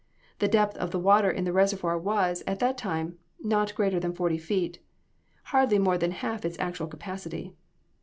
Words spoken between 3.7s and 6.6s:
greater than forty feet; hardly more than half its